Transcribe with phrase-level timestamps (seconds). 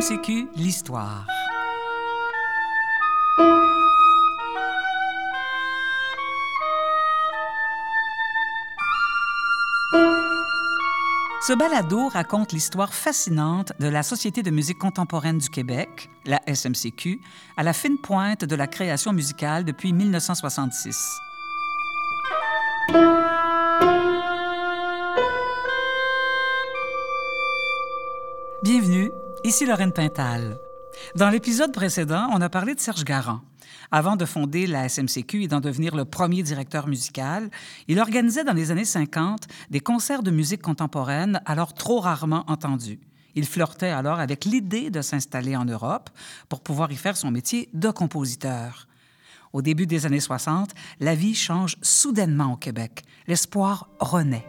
[0.00, 1.26] SMCQ, l'histoire.
[11.46, 17.20] Ce balado raconte l'histoire fascinante de la Société de musique contemporaine du Québec, la SMCQ,
[17.56, 21.20] à la fine pointe de la création musicale depuis 1966.
[28.68, 29.12] Bienvenue,
[29.44, 30.58] ici Lorraine Pintal.
[31.14, 33.42] Dans l'épisode précédent, on a parlé de Serge Garand.
[33.92, 37.48] Avant de fonder la SMCQ et d'en devenir le premier directeur musical,
[37.86, 42.98] il organisait dans les années 50 des concerts de musique contemporaine alors trop rarement entendus.
[43.36, 46.10] Il flirtait alors avec l'idée de s'installer en Europe
[46.48, 48.88] pour pouvoir y faire son métier de compositeur.
[49.52, 53.04] Au début des années 60, la vie change soudainement au Québec.
[53.28, 54.44] L'espoir renaît.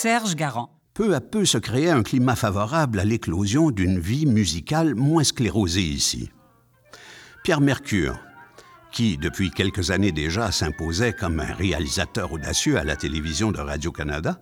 [0.00, 0.70] Serge Garand.
[0.94, 5.82] Peu à peu se créait un climat favorable à l'éclosion d'une vie musicale moins sclérosée
[5.82, 6.30] ici.
[7.42, 8.16] Pierre Mercure,
[8.92, 14.38] qui, depuis quelques années déjà, s'imposait comme un réalisateur audacieux à la télévision de Radio-Canada,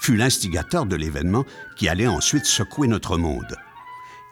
[0.00, 1.44] fut l'instigateur de l'événement
[1.76, 3.54] qui allait ensuite secouer notre monde.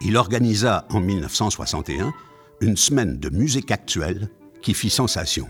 [0.00, 2.12] Il organisa en 1961
[2.60, 4.28] une semaine de musique actuelle
[4.60, 5.46] qui fit sensation.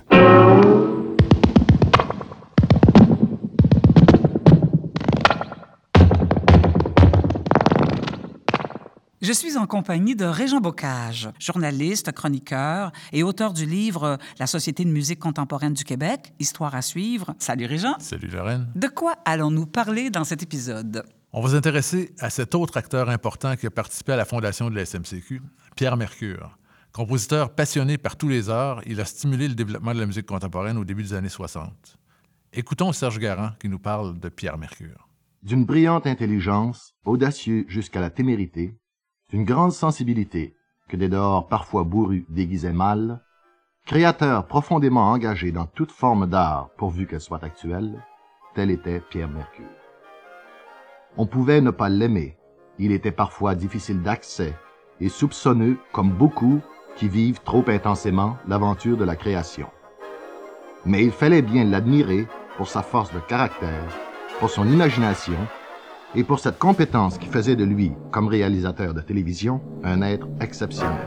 [9.25, 14.85] Je suis en compagnie de Régent Bocage, journaliste, chroniqueur et auteur du livre La Société
[14.85, 17.35] de musique contemporaine du Québec, Histoire à suivre.
[17.39, 17.95] Salut Régent.
[18.01, 18.71] Salut Lorraine.
[18.75, 21.07] De quoi allons-nous parler dans cet épisode?
[21.33, 24.75] On va s'intéresser à cet autre acteur important qui a participé à la fondation de
[24.75, 25.41] la SMCQ,
[25.75, 26.59] Pierre Mercure.
[26.93, 30.77] Compositeur passionné par tous les arts, il a stimulé le développement de la musique contemporaine
[30.77, 31.97] au début des années 60.
[32.53, 35.09] Écoutons Serge Garand qui nous parle de Pierre Mercure.
[35.43, 38.77] D'une brillante intelligence, audacieux jusqu'à la témérité,
[39.31, 40.57] d'une grande sensibilité,
[40.89, 43.23] que des dehors parfois bourrus déguisaient mal,
[43.87, 48.03] créateur profondément engagé dans toute forme d'art pourvu qu'elle soit actuelle,
[48.55, 49.65] tel était Pierre Mercure.
[51.17, 52.37] On pouvait ne pas l'aimer,
[52.79, 54.55] il était parfois difficile d'accès
[55.01, 56.61] et soupçonneux comme beaucoup
[56.97, 59.69] qui vivent trop intensément l'aventure de la création.
[60.87, 63.89] Mais il fallait bien l'admirer pour sa force de caractère,
[64.39, 65.39] pour son imagination
[66.17, 71.07] et pour cette compétence qui faisait de lui, comme réalisateur de télévision, un être exceptionnel.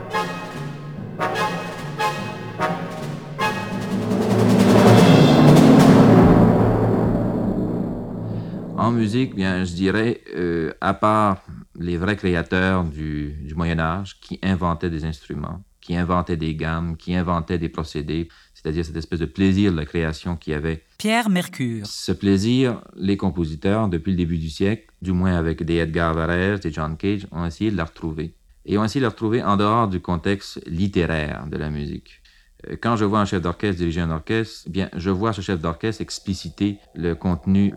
[8.76, 11.42] En musique, bien, je dirais, euh, à part
[11.78, 16.96] les vrais créateurs du, du Moyen Âge qui inventaient des instruments, qui inventaient des gammes,
[16.96, 20.84] qui inventaient des procédés, c'est-à-dire cette espèce de plaisir de la création qui avait.
[20.98, 21.86] Pierre Mercure.
[21.86, 26.58] Ce plaisir, les compositeurs, depuis le début du siècle, du moins avec des Edgar Varèse,
[26.58, 28.34] des John Cage, ont essayé de la retrouver.
[28.66, 32.20] Et ont essayé de la retrouver en dehors du contexte littéraire de la musique.
[32.66, 35.40] Euh, quand je vois un chef d'orchestre diriger un orchestre, eh bien, je vois ce
[35.40, 37.74] chef d'orchestre expliciter le contenu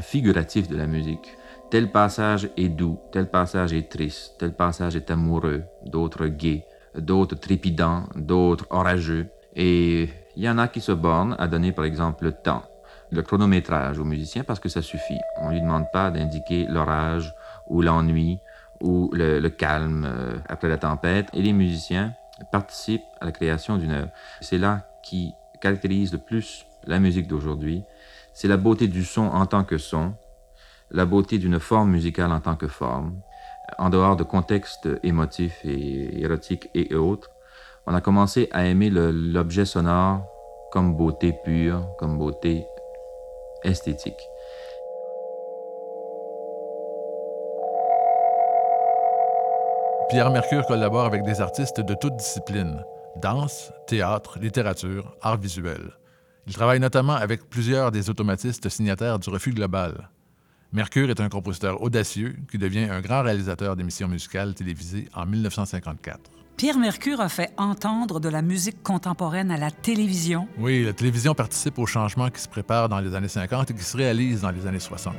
[0.00, 1.36] figuratif de la musique.
[1.70, 6.64] Tel passage est doux, tel passage est triste, tel passage est amoureux, d'autres gais,
[6.98, 9.28] d'autres trépidants, d'autres orageux.
[9.54, 12.62] Et il y en a qui se bornent à donner par exemple le temps,
[13.10, 15.18] le chronométrage au musicien parce que ça suffit.
[15.40, 17.34] On ne lui demande pas d'indiquer l'orage
[17.68, 18.40] ou l'ennui
[18.80, 21.28] ou le, calme euh, après la tempête.
[21.32, 22.14] Et les musiciens
[22.50, 24.10] participent à la création d'une œuvre.
[24.40, 27.84] C'est là qui caractérise le plus la musique d'aujourd'hui.
[28.32, 30.14] C'est la beauté du son en tant que son,
[30.90, 33.20] la beauté d'une forme musicale en tant que forme,
[33.78, 37.30] en dehors de contextes émotifs et érotiques et autres
[37.86, 40.24] on a commencé à aimer l'objet sonore
[40.72, 42.66] comme beauté pure, comme beauté
[43.62, 44.28] esthétique.
[50.10, 52.84] Pierre Mercure collabore avec des artistes de toutes disciplines
[53.16, 55.92] danse, théâtre, littérature, art visuel.
[56.46, 60.10] Il travaille notamment avec plusieurs des automatistes signataires du Refus global.
[60.72, 66.43] Mercure est un compositeur audacieux qui devient un grand réalisateur d'émissions musicales télévisées en 1954.
[66.56, 70.46] Pierre Mercure a fait entendre de la musique contemporaine à la télévision.
[70.56, 73.82] Oui, la télévision participe aux changements qui se préparent dans les années 50 et qui
[73.82, 75.14] se réalisent dans les années 60.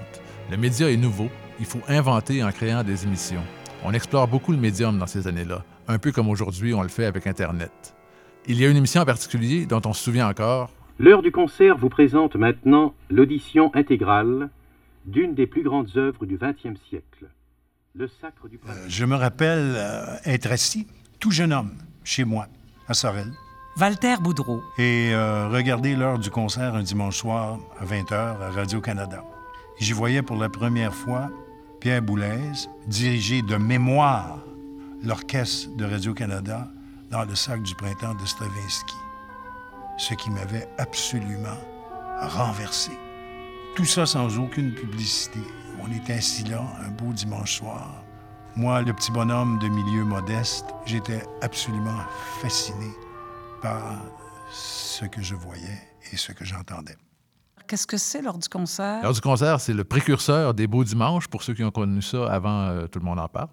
[0.50, 1.28] Le média est nouveau,
[1.60, 3.44] il faut inventer en créant des émissions.
[3.84, 7.06] On explore beaucoup le médium dans ces années-là, un peu comme aujourd'hui on le fait
[7.06, 7.96] avec Internet.
[8.48, 10.72] Il y a une émission en particulier dont on se souvient encore.
[11.00, 14.50] L'heure du concert vous présente maintenant l'audition intégrale
[15.06, 17.28] d'une des plus grandes œuvres du XXe siècle.
[17.94, 20.88] Le Sacre du euh, Je me rappelle euh, être assis
[21.20, 21.74] tout jeune homme
[22.04, 22.48] chez moi,
[22.88, 23.32] à Sorel.
[23.78, 24.64] Walter Boudreau.
[24.78, 29.24] Et euh, regarder l'heure du concert un dimanche soir à 20h à Radio-Canada.
[29.80, 31.30] J'y voyais pour la première fois
[31.82, 32.40] Pierre Boulez
[32.88, 34.40] diriger de mémoire
[35.04, 36.70] l'orchestre de Radio-Canada
[37.12, 38.96] dans le sac du printemps de Stravinsky.
[39.98, 41.60] Ce qui m'avait absolument
[42.22, 42.92] renversé.
[43.76, 45.40] Tout ça sans aucune publicité.
[45.82, 48.05] On était assis là un beau dimanche soir.
[48.57, 52.00] Moi, le petit bonhomme de milieu modeste, j'étais absolument
[52.42, 52.90] fasciné
[53.62, 54.02] par
[54.50, 55.81] ce que je voyais
[56.13, 56.96] et ce que j'entendais.
[57.68, 59.02] Qu'est-ce que c'est lors du concert?
[59.02, 62.32] Lors du concert, c'est le précurseur des Beaux Dimanches, pour ceux qui ont connu ça
[62.32, 63.50] avant euh, Tout le monde en parle.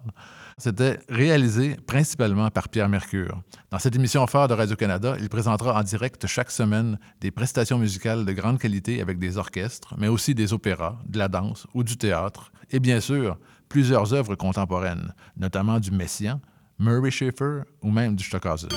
[0.57, 3.41] C'était réalisé principalement par Pierre Mercure.
[3.71, 8.23] Dans cette émission phare de Radio-Canada, il présentera en direct chaque semaine des prestations musicales
[8.23, 11.97] de grande qualité avec des orchestres, mais aussi des opéras, de la danse ou du
[11.97, 13.37] théâtre, et bien sûr,
[13.67, 16.39] plusieurs œuvres contemporaines, notamment du Messiaen,
[16.77, 18.69] Murray Schaeffer ou même du Stockhausen.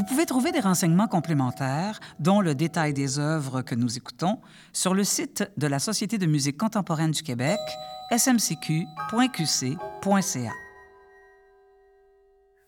[0.00, 4.40] Vous pouvez trouver des renseignements complémentaires, dont le détail des œuvres que nous écoutons,
[4.72, 7.58] sur le site de la Société de musique contemporaine du Québec,
[8.10, 8.86] smcq.qc.ca.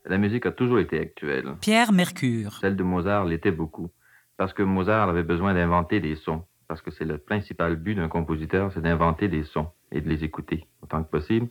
[0.05, 1.55] La musique a toujours été actuelle.
[1.63, 2.59] Pierre Mercure.
[2.61, 3.89] Celle de Mozart l'était beaucoup,
[4.37, 8.09] parce que Mozart avait besoin d'inventer des sons, parce que c'est le principal but d'un
[8.09, 11.49] compositeur, c'est d'inventer des sons et de les écouter autant que possible.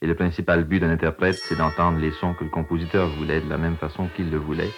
[0.00, 3.50] Et le principal but d'un interprète, c'est d'entendre les sons que le compositeur voulait de
[3.50, 4.70] la même façon qu'il le voulait.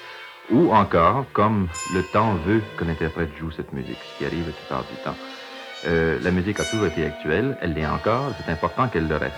[0.52, 4.52] Ou encore, comme le temps veut qu'un interprète joue cette musique, ce qui arrive la
[4.52, 5.16] plupart du temps.
[5.86, 9.34] Euh, la musique a toujours été actuelle, elle l'est encore, c'est important qu'elle le reste.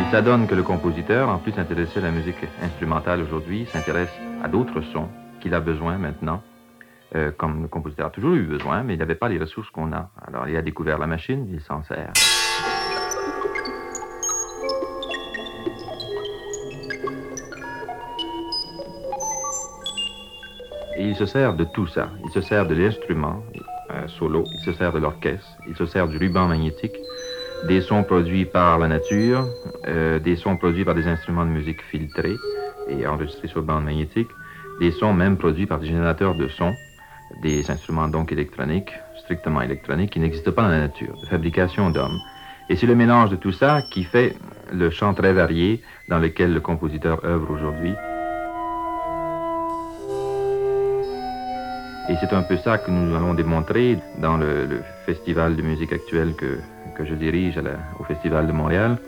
[0.00, 4.10] Il s'adonne que le compositeur, en plus d'intéressé à la musique instrumentale aujourd'hui, s'intéresse
[4.42, 5.08] à d'autres sons
[5.40, 6.42] qu'il a besoin maintenant,
[7.14, 9.92] euh, comme le compositeur a toujours eu besoin, mais il n'avait pas les ressources qu'on
[9.92, 10.10] a.
[10.26, 12.12] Alors il a découvert la machine, il s'en sert.
[21.02, 22.10] Il se sert de tout ça.
[22.24, 23.42] Il se sert de l'instrument
[23.90, 26.96] euh, solo, il se sert de l'orchestre, il se sert du ruban magnétique,
[27.66, 29.46] des sons produits par la nature,
[29.88, 32.36] euh, des sons produits par des instruments de musique filtrés
[32.88, 34.28] et enregistrés sur bande magnétique,
[34.78, 36.74] des sons même produits par des générateurs de sons,
[37.42, 42.20] des instruments donc électroniques, strictement électroniques, qui n'existent pas dans la nature, de fabrication d'hommes.
[42.68, 44.36] Et c'est le mélange de tout ça qui fait
[44.70, 45.80] le chant très varié
[46.10, 47.94] dans lequel le compositeur œuvre aujourd'hui.
[52.10, 56.34] Et c'est un peu ça que nous allons démontrer dans le, festival de musique actuelle
[56.34, 56.58] que,
[56.96, 57.56] que je dirige
[58.00, 58.98] au Festival de Montréal.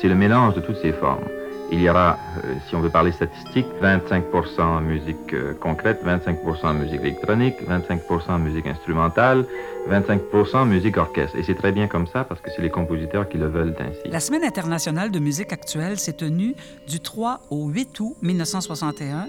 [0.00, 1.24] C'est le mélange de toutes ces formes.
[1.70, 7.02] Il y aura, euh, si on veut parler statistique, 25% musique euh, concrète, 25% musique
[7.02, 9.44] électronique, 25% musique instrumentale,
[9.90, 11.36] 25% musique orchestre.
[11.36, 14.10] Et c'est très bien comme ça parce que c'est les compositeurs qui le veulent ainsi.
[14.10, 16.54] La Semaine internationale de musique actuelle s'est tenue
[16.86, 19.26] du 3 au 8 août 1961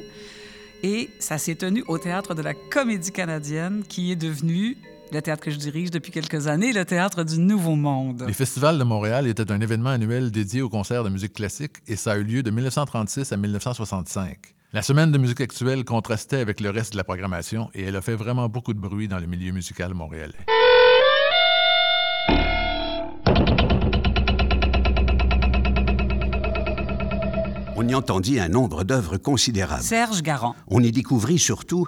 [0.83, 4.77] et ça s'est tenu au Théâtre de la Comédie canadienne qui est devenu,
[5.11, 8.23] le théâtre que je dirige depuis quelques années, le Théâtre du Nouveau Monde.
[8.27, 11.95] Les festivals de Montréal étaient un événement annuel dédié aux concerts de musique classique et
[11.95, 14.37] ça a eu lieu de 1936 à 1965.
[14.71, 18.01] La semaine de musique actuelle contrastait avec le reste de la programmation et elle a
[18.01, 20.45] fait vraiment beaucoup de bruit dans le milieu musical montréalais.
[27.81, 29.81] On y entendit un nombre d'œuvres considérables.
[29.81, 30.53] Serge Garand.
[30.67, 31.87] On y découvrit surtout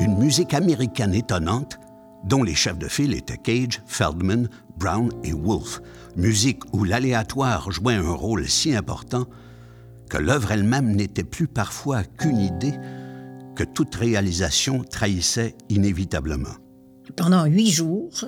[0.00, 1.78] une musique américaine étonnante
[2.24, 5.82] dont les chefs de file étaient Cage, Feldman, Brown et Wolfe.
[6.16, 9.26] Musique où l'aléatoire jouait un rôle si important
[10.08, 12.74] que l'œuvre elle-même n'était plus parfois qu'une idée
[13.54, 16.56] que toute réalisation trahissait inévitablement.
[17.14, 18.24] pendant huit jours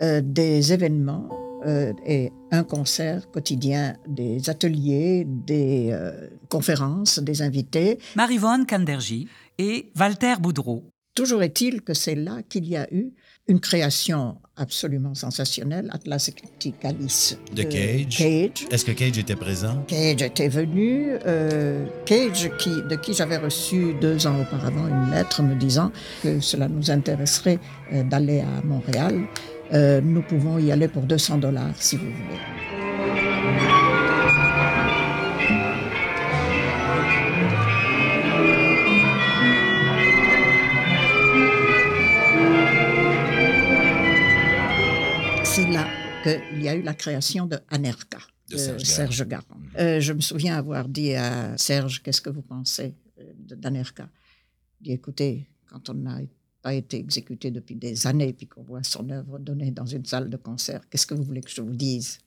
[0.00, 1.28] euh, des événements
[1.66, 7.98] euh, et un concert quotidien, des ateliers, des euh, conférences, des invités.
[8.16, 10.84] Marivonne Kanderji et Walter Boudreau.
[11.14, 13.12] Toujours est-il que c'est là qu'il y a eu
[13.48, 18.16] une création absolument sensationnelle, Atlas Eclecticalis De Cage.
[18.18, 18.66] Cage.
[18.70, 19.82] Est-ce que Cage était présent?
[19.88, 21.12] Cage était venu.
[21.26, 25.90] euh, Cage, qui, de qui j'avais reçu deux ans auparavant une lettre me disant
[26.22, 27.58] que cela nous intéresserait
[27.92, 29.24] euh, d'aller à Montréal.
[29.72, 32.38] Euh, nous pouvons y aller pour 200 dollars si vous voulez.
[45.44, 45.86] C'est là
[46.22, 48.18] qu'il y a eu la création de Anerka.
[48.48, 49.44] de Serge Serge Garand.
[49.78, 53.24] Euh, je me souviens avoir dit à Serge, qu'est-ce que vous pensez euh,
[53.56, 54.08] Danerka?
[54.80, 56.20] Il dit, écoutez, quand on n'a
[56.68, 60.28] pas été exécuté depuis des années, puis qu'on voit son œuvre donnée dans une salle
[60.28, 62.18] de concert, qu'est-ce que vous voulez que je vous dise?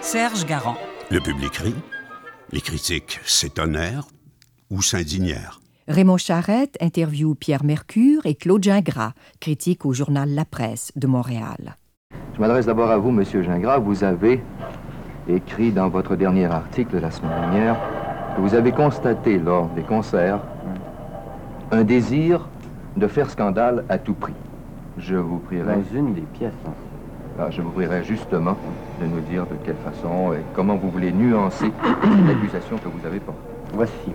[0.00, 0.78] Serge Garand.
[1.10, 1.74] Le public rit,
[2.50, 4.08] les critiques s'étonnèrent
[4.70, 5.60] ou s'indignèrent.
[5.86, 11.76] Raymond Charette interviewe Pierre Mercure et Claude Gingras, critique au journal La Presse de Montréal.
[12.36, 13.78] Je m'adresse d'abord à vous, Monsieur Gingras.
[13.78, 14.42] Vous avez
[15.26, 17.76] écrit dans votre dernier article la semaine dernière
[18.36, 20.40] que vous avez constaté lors des concerts
[21.72, 22.46] un désir
[22.96, 24.34] de faire scandale à tout prix.
[24.98, 25.76] Je vous prierai.
[25.76, 26.52] Dans une des pièces.
[26.66, 26.72] hein.
[27.38, 28.56] Ah, je vous prierai justement
[29.00, 31.72] de nous dire de quelle façon et comment vous voulez nuancer
[32.26, 33.40] l'accusation que vous avez portée.
[33.72, 34.12] Voici.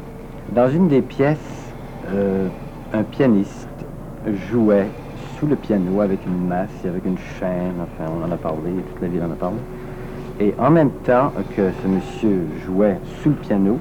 [0.52, 1.74] Dans une des pièces,
[2.14, 2.48] euh,
[2.94, 3.68] un pianiste
[4.52, 4.88] jouait
[5.42, 7.74] sous le piano avec une masse avec une chaîne.
[7.82, 9.58] Enfin, on en a parlé, toute la ville en a parlé.
[10.40, 13.80] Et en même temps que ce monsieur jouait sous le piano,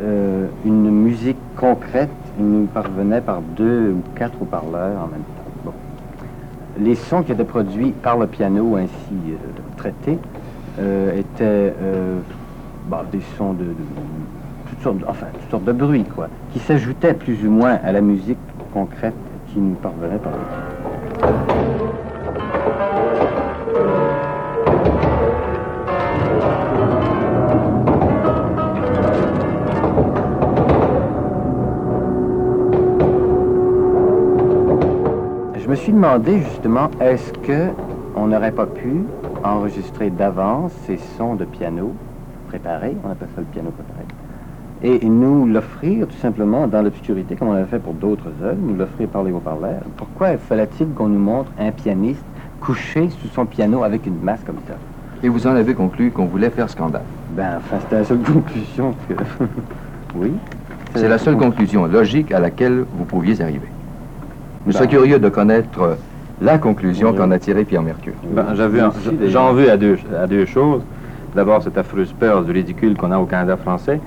[0.00, 5.50] euh, une musique concrète nous parvenait par deux ou quatre haut-parleurs en même temps.
[5.66, 5.72] Bon.
[6.80, 9.36] Les sons qui étaient produits par le piano ainsi euh,
[9.76, 10.18] traités
[10.80, 12.18] euh, étaient euh,
[12.88, 13.74] bah, des sons de, de-
[14.70, 18.00] toutes sortes, enfin, toutes sortes de bruits, quoi, qui s'ajoutaient plus ou moins à la
[18.00, 18.38] musique
[18.72, 19.14] concrète
[19.52, 20.32] qui parvenait par.
[35.54, 37.68] Je me suis demandé justement, est-ce que
[38.16, 39.04] on n'aurait pas pu
[39.44, 41.92] enregistrer d'avance ces sons de piano
[42.48, 44.04] préparés, on appelle ça le piano préparé,
[44.82, 48.74] et nous l'offrir tout simplement dans l'obscurité, comme on avait fait pour d'autres œuvres, nous
[48.74, 49.82] l'offrir par les haut-parleurs.
[49.96, 52.24] Pourquoi fallait-il qu'on nous montre un pianiste
[52.60, 54.74] couché sous son piano avec une masse comme ça?
[55.22, 57.02] Et vous en avez conclu qu'on voulait faire scandale.
[57.36, 59.14] Ben, enfin, c'était la seule conclusion que...
[60.16, 60.32] oui.
[60.96, 63.68] C'est la seule conclusion logique à laquelle vous pouviez arriver.
[64.66, 64.90] Je serais Ben.
[64.90, 65.94] curieux de connaître euh,
[66.40, 67.16] la conclusion Oui.
[67.16, 68.12] qu'en a tiré Pierre Mercure.
[68.32, 68.46] Ben.
[69.28, 70.82] J'en veux à deux, à deux choses.
[71.34, 74.00] D'abord, cette affreuse peur du ridicule qu'on a au Canada français.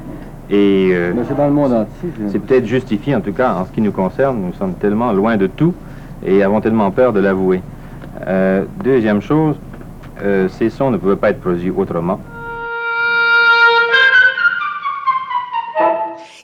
[0.49, 2.09] Et euh, c'est dans le monde entier.
[2.19, 4.41] j'ai c'est peut-être justifié, en tout cas, en ce qui nous concerne.
[4.41, 5.73] Nous sommes tellement loin de tout
[6.23, 7.61] et avons tellement peur de l'avouer.
[8.27, 9.55] Euh, deuxième chose,
[10.21, 12.19] euh, ces sons ne pouvaient pas être produits autrement.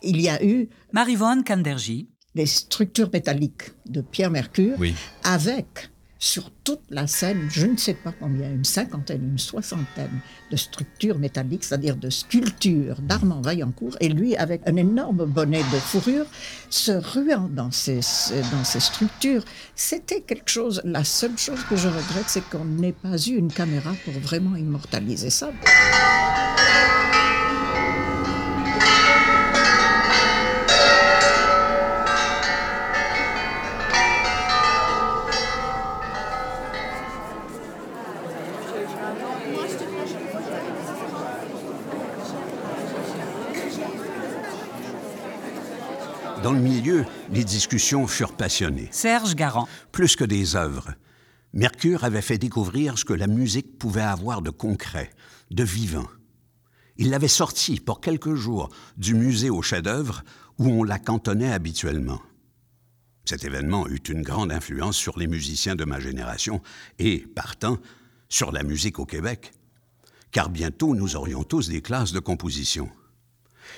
[0.03, 2.09] Il y a eu Marivonne Kanderji.
[2.33, 4.95] des structures métalliques de Pierre Mercure Oui.
[5.23, 5.89] avec
[6.21, 10.19] sur toute la scène, je ne sais pas combien, une cinquantaine, une soixantaine
[10.51, 15.79] de structures métalliques, c'est-à-dire de sculptures d'Armand Vaillancourt, et lui avec un énorme bonnet de
[15.79, 16.27] fourrure,
[16.69, 18.01] se ruant dans ces,
[18.51, 19.43] dans ces structures.
[19.75, 23.51] C'était quelque chose, la seule chose que je regrette, c'est qu'on n'ait pas eu une
[23.51, 25.51] caméra pour vraiment immortaliser ça.
[46.43, 48.89] Dans le milieu, les discussions furent passionnées.
[48.91, 49.67] Serge Garand.
[49.91, 50.95] Plus que des œuvres,
[51.53, 55.11] Mercure avait fait découvrir ce que la musique pouvait avoir de concret,
[55.51, 56.07] de vivant.
[56.97, 60.23] Il l'avait sortie pour quelques jours du musée au chef-d'œuvre
[60.57, 62.21] où on la cantonnait habituellement.
[63.25, 66.61] Cet événement eut une grande influence sur les musiciens de ma génération
[66.97, 67.77] et, partant,
[68.29, 69.51] sur la musique au Québec,
[70.31, 72.89] car bientôt nous aurions tous des classes de composition.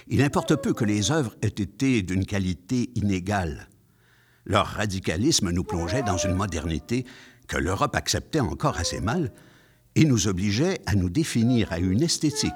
[0.07, 3.67] Il importe peu que les œuvres aient été d'une qualité inégale.
[4.45, 7.05] Leur radicalisme nous plongeait dans une modernité
[7.47, 9.31] que l'Europe acceptait encore assez mal
[9.95, 12.51] et nous obligeait à nous définir à une esthétique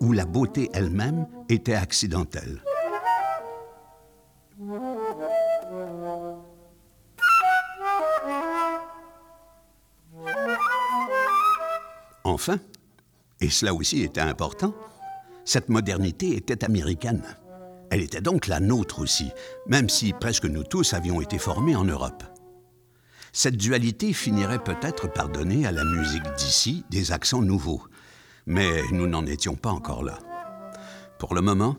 [0.00, 2.60] où la beauté elle-même était accidentelle.
[12.24, 12.58] Enfin,
[13.40, 14.74] et cela aussi était important,
[15.44, 17.22] cette modernité était américaine.
[17.90, 19.30] Elle était donc la nôtre aussi,
[19.66, 22.24] même si presque nous tous avions été formés en Europe.
[23.32, 27.82] Cette dualité finirait peut-être par donner à la musique d'ici des accents nouveaux,
[28.46, 30.18] mais nous n'en étions pas encore là.
[31.18, 31.76] Pour le moment,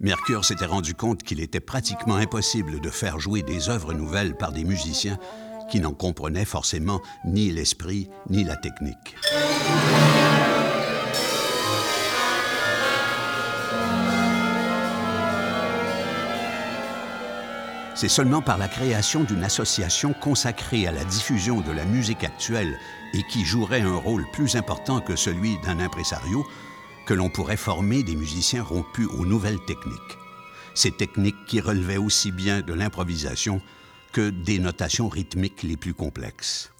[0.00, 4.52] Mercure s'était rendu compte qu'il était pratiquement impossible de faire jouer des œuvres nouvelles par
[4.52, 5.18] des musiciens
[5.70, 9.16] qui n'en comprenaient forcément ni l'esprit ni la technique.
[18.04, 22.78] C'est seulement par la création d'une association consacrée à la diffusion de la musique actuelle
[23.14, 26.46] et qui jouerait un rôle plus important que celui d'un impresario
[27.06, 30.18] que l'on pourrait former des musiciens rompus aux nouvelles techniques.
[30.74, 33.62] Ces techniques qui relevaient aussi bien de l'improvisation
[34.12, 36.73] que des notations rythmiques les plus complexes.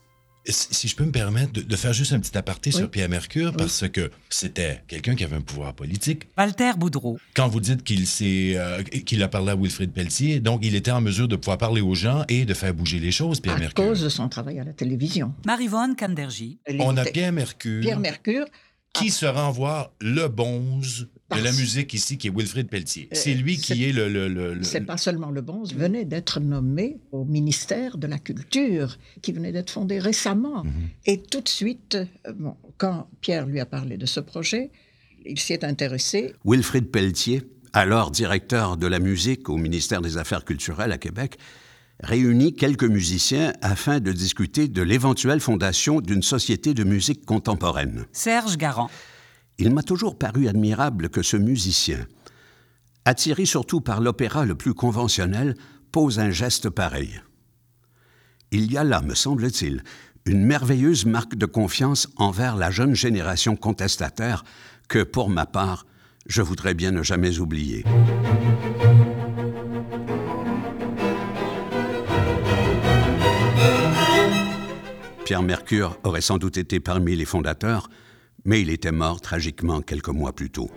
[0.46, 3.88] Si je peux me permettre de, faire juste un petit aparté sur Pierre Mercure, parce
[3.88, 6.28] que c'était quelqu'un qui avait un pouvoir politique.
[6.36, 7.18] Walter Boudreau.
[7.34, 11.00] Quand vous dites qu'il euh, qu'il a parlé à Wilfrid Pelletier, donc il était en
[11.00, 13.84] mesure de pouvoir parler aux gens et de faire bouger les choses, Pierre Mercure.
[13.84, 15.34] À cause de son travail à la télévision.
[15.46, 16.58] Marivonne Candergy.
[16.78, 17.80] On a Pierre Mercure.
[17.80, 18.46] Pierre Mercure
[18.94, 23.08] qui se rend voir le bonze de la musique ici, qui est Wilfrid Pelletier.
[23.12, 24.08] Euh, c'est lui qui est, le...
[24.08, 29.32] le, C'est pas seulement le bonze, venait d'être nommé au ministère de la Culture, qui
[29.32, 30.64] venait d'être fondé récemment.
[30.64, 30.72] Mhm.
[31.06, 34.70] Et tout de suite, euh, bon, quand Pierre lui a parlé de ce projet,
[35.26, 36.34] il s'y est intéressé.
[36.44, 41.38] Wilfrid Pelletier, alors directeur de la musique au ministère des Affaires culturelles à Québec,
[42.00, 48.04] réunit quelques musiciens afin de discuter de l'éventuelle fondation d'une société de musique contemporaine.
[48.12, 48.90] Serge Garand.
[49.58, 52.06] Il m'a toujours paru admirable que ce musicien,
[53.04, 55.54] attiré surtout par l'opéra le plus conventionnel,
[55.92, 57.20] pose un geste pareil.
[58.50, 59.82] Il y a là, me semble-t-il,
[60.26, 64.44] une merveilleuse marque de confiance envers la jeune génération contestataire
[64.88, 65.86] que, pour ma part,
[66.26, 67.84] je voudrais bien ne jamais oublier.
[75.24, 77.88] Pierre Mercure aurait sans doute été parmi les fondateurs,
[78.44, 80.70] mais il était mort tragiquement quelques mois plus tôt.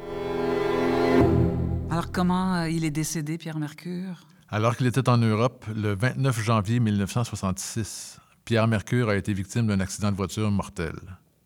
[1.90, 4.28] Alors comment euh, il est décédé, Pierre Mercure?
[4.50, 9.80] Alors qu'il était en Europe, le 29 janvier 1966, Pierre Mercure a été victime d'un
[9.80, 10.96] accident de voiture mortel.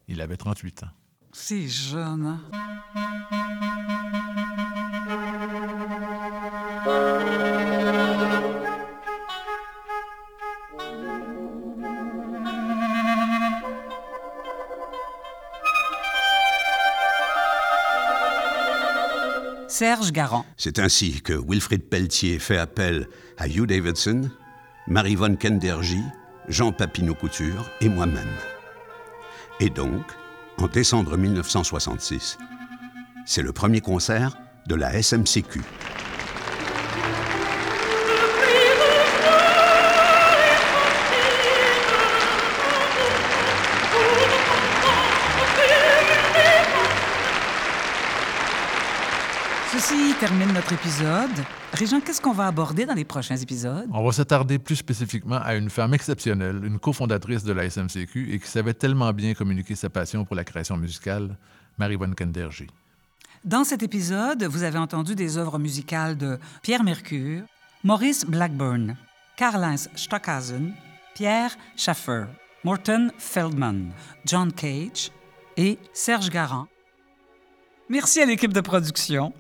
[0.08, 0.90] Il avait 38 ans.
[1.32, 2.26] C'est jeune.
[2.26, 2.42] Hein?
[20.58, 23.08] C'est ainsi que Wilfrid Pelletier fait appel
[23.40, 24.30] à Hugh Davidson,
[24.88, 26.04] Marie-Vonne Kendergy,
[26.48, 28.38] Jean Papineau-Couture et moi-même.
[29.60, 30.04] Et donc,
[30.60, 32.38] en décembre 1966,
[33.26, 35.62] c'est le premier concert de la SMCQ.
[50.22, 51.32] Termine notre épisode.
[51.74, 53.90] Régent, qu'est-ce qu'on va aborder dans les prochains épisodes?
[53.92, 58.38] On va s'attarder plus spécifiquement à une femme exceptionnelle, une cofondatrice de la SMCQ et
[58.38, 61.36] qui savait tellement bien communiquer sa passion pour la création musicale,
[61.80, 62.68] Marie-Vonne Kendergy.
[63.44, 67.42] Dans cet épisode, vous avez entendu des œuvres musicales de Pierre Mercure,
[67.84, 68.98] Maurice Blackburn,
[69.38, 70.76] Karl-Heinz Stockhausen,
[71.16, 72.26] Pierre Schaffer,
[72.64, 73.90] Morton Feldman,
[74.26, 75.10] John Cage
[75.58, 76.68] et Serge Garand.
[77.90, 79.34] Merci à l'équipe de production.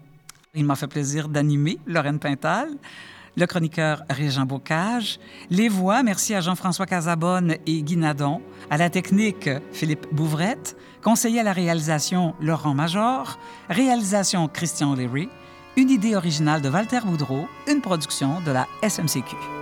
[0.53, 2.67] Il m'a fait plaisir d'animer Lorraine Pintal,
[3.37, 5.17] le chroniqueur Régent Bocage,
[5.49, 11.39] les voix, merci à Jean-François Casabonne et Guy Nadon, à la technique Philippe Bouvrette, conseiller
[11.39, 15.29] à la réalisation Laurent Major, réalisation Christian Leary,
[15.77, 19.60] une idée originale de Walter Boudreau, une production de la SMCQ.